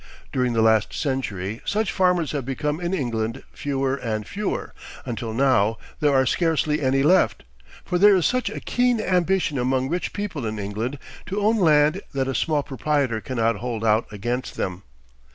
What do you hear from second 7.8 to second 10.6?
for there is such a keen ambition among rich people in